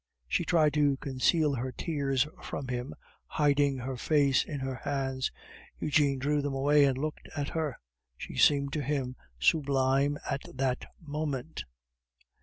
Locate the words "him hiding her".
2.69-3.95